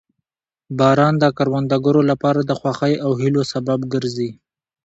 [0.79, 4.29] باران د کروندګرو لپاره د خوښۍ او هیلو سبب ګرځي